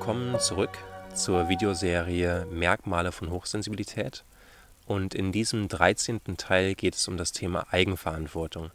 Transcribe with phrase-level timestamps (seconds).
[0.00, 0.78] willkommen zurück
[1.14, 4.24] zur Videoserie Merkmale von Hochsensibilität.
[4.86, 6.38] Und in diesem 13.
[6.38, 8.70] Teil geht es um das Thema Eigenverantwortung.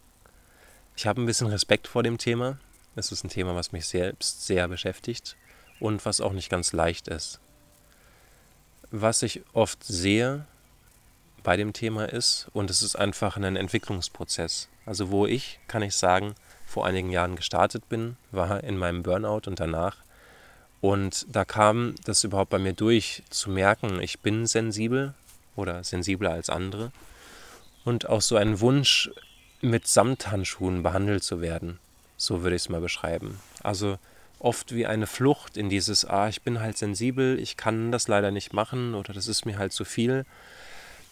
[0.96, 2.60] Ich habe ein bisschen Respekt vor dem Thema.
[2.96, 5.36] Es ist ein Thema, was mich selbst sehr beschäftigt
[5.80, 7.40] und was auch nicht ganz leicht ist.
[8.92, 10.46] Was ich oft sehe
[11.42, 14.70] bei dem Thema ist, und es ist einfach ein Entwicklungsprozess.
[14.86, 16.36] Also wo ich, kann ich sagen,
[16.68, 20.05] vor einigen Jahren gestartet bin, war in meinem Burnout und danach
[20.86, 25.16] und da kam das überhaupt bei mir durch, zu merken, ich bin sensibel
[25.56, 26.92] oder sensibler als andere.
[27.86, 29.10] Und auch so ein Wunsch,
[29.62, 31.80] mit Samthandschuhen behandelt zu werden.
[32.18, 33.40] So würde ich es mal beschreiben.
[33.64, 33.98] Also
[34.38, 38.30] oft wie eine Flucht in dieses, ah, ich bin halt sensibel, ich kann das leider
[38.30, 40.24] nicht machen oder das ist mir halt zu viel.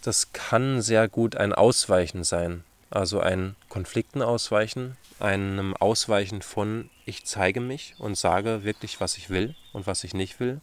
[0.03, 2.63] Das kann sehr gut ein Ausweichen sein.
[2.93, 9.31] Also ein Konflikten ausweichen, einem Ausweichen von ich zeige mich und sage wirklich, was ich
[9.31, 10.61] will und was ich nicht will.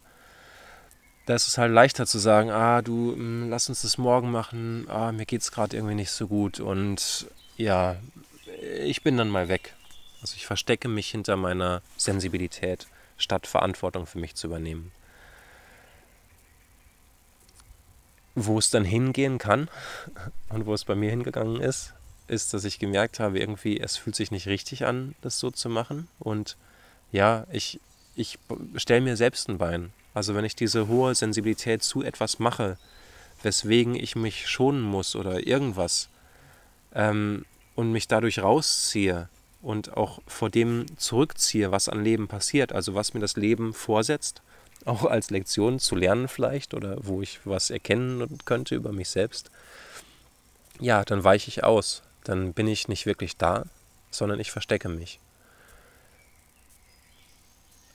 [1.25, 4.87] Da ist es halt leichter zu sagen, ah, du, hm, lass uns das morgen machen,
[4.87, 7.97] ah, mir geht es gerade irgendwie nicht so gut und ja,
[8.81, 9.75] ich bin dann mal weg.
[10.21, 14.93] Also ich verstecke mich hinter meiner Sensibilität, statt Verantwortung für mich zu übernehmen.
[18.35, 19.67] Wo es dann hingehen kann
[20.47, 21.93] und wo es bei mir hingegangen ist,
[22.31, 25.69] ist, dass ich gemerkt habe, irgendwie, es fühlt sich nicht richtig an, das so zu
[25.69, 26.07] machen.
[26.17, 26.55] Und
[27.11, 27.79] ja, ich,
[28.15, 28.39] ich
[28.75, 29.91] stelle mir selbst ein Bein.
[30.13, 32.77] Also wenn ich diese hohe Sensibilität zu etwas mache,
[33.43, 36.09] weswegen ich mich schonen muss oder irgendwas
[36.93, 39.29] ähm, und mich dadurch rausziehe
[39.61, 44.41] und auch vor dem zurückziehe, was an Leben passiert, also was mir das Leben vorsetzt,
[44.85, 49.51] auch als Lektion zu lernen vielleicht oder wo ich was erkennen könnte über mich selbst,
[50.79, 53.65] ja, dann weiche ich aus dann bin ich nicht wirklich da,
[54.11, 55.19] sondern ich verstecke mich.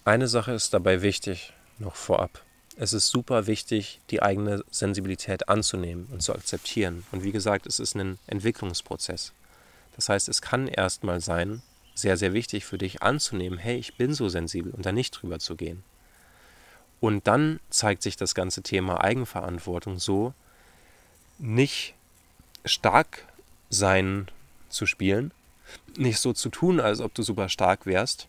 [0.05, 2.43] Eine Sache ist dabei wichtig, noch vorab.
[2.79, 7.05] Es ist super wichtig, die eigene Sensibilität anzunehmen und zu akzeptieren.
[7.11, 9.33] Und wie gesagt, es ist ein Entwicklungsprozess.
[9.97, 11.63] Das heißt, es kann erstmal sein,
[11.95, 15.39] sehr, sehr wichtig für dich anzunehmen, hey, ich bin so sensibel und da nicht drüber
[15.39, 15.83] zu gehen.
[17.01, 20.35] Und dann zeigt sich das ganze Thema Eigenverantwortung so,
[21.39, 21.95] nicht
[22.65, 23.25] stark
[23.71, 24.29] sein
[24.69, 25.33] zu spielen.
[25.97, 28.29] Nicht so zu tun, als ob du super stark wärst,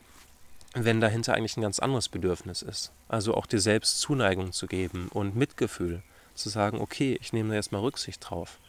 [0.74, 2.92] wenn dahinter eigentlich ein ganz anderes Bedürfnis ist.
[3.08, 6.02] Also auch dir selbst Zuneigung zu geben und Mitgefühl.
[6.36, 8.59] Zu sagen, okay, ich nehme da jetzt mal Rücksicht drauf.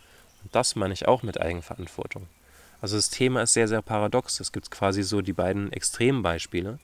[0.43, 2.27] Und das meine ich auch mit Eigenverantwortung.
[2.81, 4.41] Also das Thema ist sehr, sehr paradox.
[4.41, 6.78] Es gibt quasi so die beiden Extrembeispiele,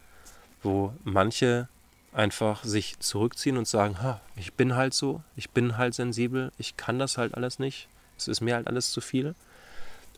[0.63, 1.69] wo manche
[2.13, 6.77] einfach sich zurückziehen und sagen, ha, ich bin halt so, ich bin halt sensibel, ich
[6.77, 9.35] kann das halt alles nicht, es ist mir halt alles zu viel.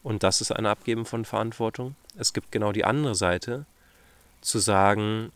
[0.06, 1.96] Und das ist ein Abgeben von Verantwortung.
[2.16, 3.66] Es gibt genau die andere Seite,
[4.40, 5.32] zu sagen,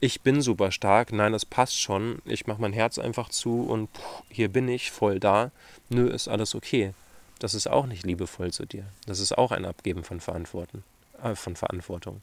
[0.00, 3.88] ich bin super stark, nein, das passt schon, ich mache mein Herz einfach zu und
[4.28, 5.50] hier bin ich voll da,
[5.88, 6.92] nö, ist alles okay.
[7.38, 8.84] Das ist auch nicht liebevoll zu dir.
[9.06, 10.82] Das ist auch ein Abgeben von, Verantwortung.
[11.22, 12.20] Äh, von Verantwortung.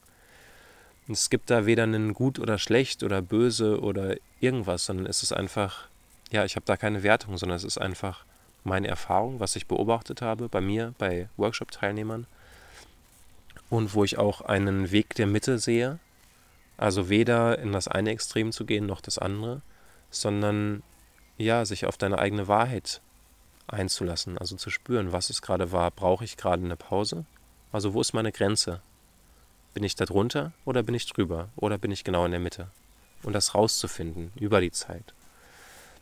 [1.08, 5.24] Und es gibt da weder einen gut oder schlecht oder böse oder irgendwas, sondern es
[5.24, 5.88] ist einfach,
[6.30, 8.24] ja, ich habe da keine Wertung, sondern es ist einfach
[8.64, 12.26] meine Erfahrung, was ich beobachtet habe bei mir, bei Workshop-Teilnehmern
[13.70, 15.98] und wo ich auch einen Weg der Mitte sehe,
[16.76, 19.62] also weder in das eine Extrem zu gehen noch das andere,
[20.10, 20.82] sondern
[21.38, 23.00] ja, sich auf deine eigene Wahrheit
[23.66, 27.24] einzulassen, also zu spüren, was ist gerade wahr, brauche ich gerade eine Pause?
[27.72, 28.80] Also wo ist meine Grenze?
[29.74, 32.68] Bin ich da drunter oder bin ich drüber oder bin ich genau in der Mitte?
[33.22, 35.14] Und das rauszufinden über die Zeit.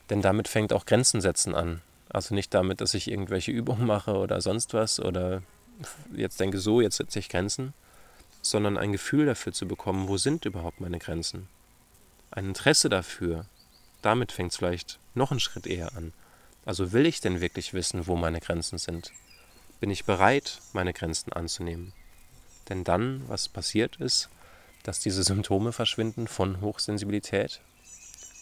[0.09, 1.83] Denn damit fängt auch Grenzen setzen an.
[2.11, 5.43] Also nicht damit, dass ich irgendwelche Übungen mache oder sonst was oder
[6.15, 7.75] jetzt denke so, jetzt setze ich Grenzen,
[8.43, 11.49] sondern ein Gefühl dafür zu bekommen, wo sind überhaupt meine Grenzen.
[12.31, 13.47] Ein Interesse dafür,
[14.03, 16.13] damit fängt es vielleicht noch einen Schritt eher an.
[16.65, 19.13] Also will ich denn wirklich wissen, wo meine Grenzen sind?
[19.81, 21.93] Bin ich bereit, meine Grenzen anzunehmen?
[22.69, 24.29] Denn dann, was passiert ist,
[24.83, 27.61] dass diese Symptome verschwinden von Hochsensibilität,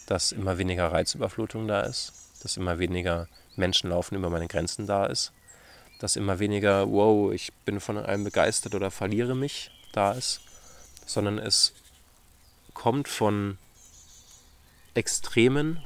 [0.07, 2.13] dass immer weniger Reizüberflutung da ist,
[2.47, 3.27] dass immer weniger
[3.57, 5.33] Menschen laufen über meine Grenzen da ist.
[5.99, 10.39] Dass immer weniger, wow, ich bin von allem begeistert oder verliere mich da ist,
[11.05, 11.73] sondern es
[12.73, 13.57] kommt von
[14.93, 15.83] Extremen,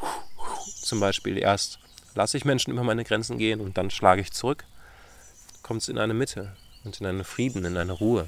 [0.83, 1.79] zum Beispiel erst
[2.13, 4.65] lasse ich Menschen über meine Grenzen gehen und dann schlage ich zurück,
[5.63, 8.27] kommt es in eine Mitte und in einen Frieden, in eine Ruhe.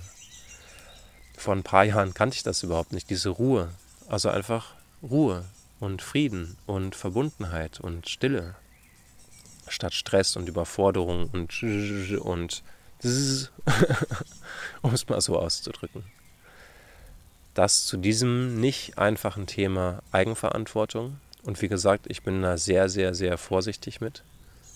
[1.38, 3.70] Vor ein paar Jahren kannte ich das überhaupt nicht, diese Ruhe.
[4.08, 5.46] Also einfach Ruhe
[5.80, 8.56] und Frieden und Verbundenheit und Stille
[9.68, 11.64] statt Stress und Überforderung und
[12.22, 12.64] und
[14.82, 16.06] um es mal so auszudrücken.
[17.54, 21.20] Das zu diesem nicht einfachen Thema Eigenverantwortung.
[21.44, 24.24] Und wie gesagt, ich bin da sehr, sehr, sehr vorsichtig mit.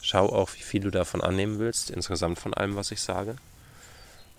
[0.02, 3.38] Schau auch, wie viel du davon annehmen willst, insgesamt von allem, was ich sage.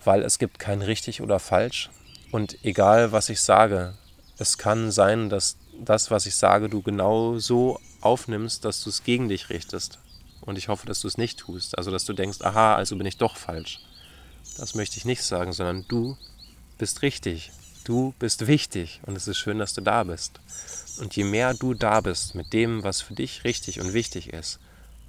[0.03, 1.89] Weil es gibt kein richtig oder falsch.
[2.31, 3.95] Und egal, was ich sage,
[4.37, 9.03] es kann sein, dass das, was ich sage, du genau so aufnimmst, dass du es
[9.03, 9.99] gegen dich richtest.
[10.41, 11.77] Und ich hoffe, dass du es nicht tust.
[11.77, 13.79] Also, dass du denkst, aha, also bin ich doch falsch.
[14.57, 16.17] Das möchte ich nicht sagen, sondern du
[16.77, 17.51] bist richtig.
[17.83, 20.39] Du bist wichtig und es ist schön, dass du da bist.
[20.99, 24.59] Und je mehr du da bist mit dem, was für dich richtig und wichtig ist,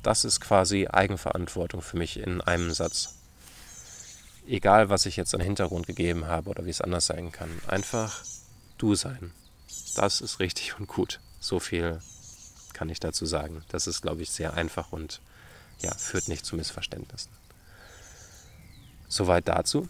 [0.02, 3.16] das ist quasi Eigenverantwortung für mich in einem Satz.
[4.46, 7.50] Egal, was ich jetzt an Hintergrund gegeben habe oder wie es anders sein kann.
[7.66, 8.22] Einfach
[8.78, 9.32] du sein.
[9.94, 11.20] Das ist richtig und gut.
[11.40, 12.00] So viel
[12.72, 13.64] kann ich dazu sagen.
[13.68, 15.20] Das ist, glaube ich, sehr einfach und
[15.80, 17.30] ja, führt nicht zu Missverständnissen.
[19.08, 19.88] Soweit dazu.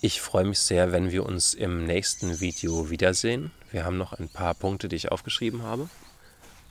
[0.00, 3.52] Ich freue mich sehr, wenn wir uns im nächsten Video wiedersehen.
[3.70, 5.88] Wir haben noch ein paar Punkte, die ich aufgeschrieben habe.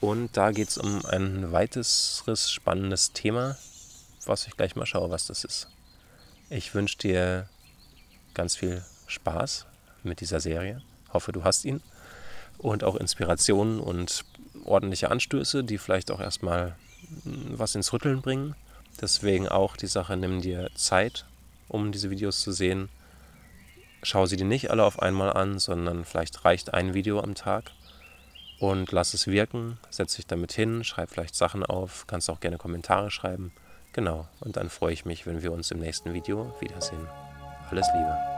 [0.02, 3.58] Und da geht es um ein weiteres spannendes Thema,
[4.25, 5.68] was ich gleich mal schaue, was das ist.
[6.50, 7.48] Ich wünsche dir
[8.34, 9.68] ganz viel Spaß
[10.04, 10.81] mit dieser Serie.
[11.13, 11.81] Hoffe, du hast ihn.
[12.62, 14.24] Und auch Inspirationen und
[14.66, 16.75] ordentliche Anstöße, die vielleicht auch erstmal
[17.25, 18.56] was ins Rütteln bringen.
[19.02, 21.25] Deswegen auch die Sache, nimm dir Zeit,
[21.68, 22.90] um diese Videos zu sehen
[24.04, 27.72] schau sie dir nicht alle auf einmal an, sondern vielleicht reicht ein Video am Tag
[28.60, 32.58] und lass es wirken, setz dich damit hin, schreib vielleicht Sachen auf, kannst auch gerne
[32.58, 33.52] Kommentare schreiben.
[33.94, 37.08] Genau, und dann freue ich mich, wenn wir uns im nächsten Video wiedersehen.
[37.69, 38.31] Alles Liebe.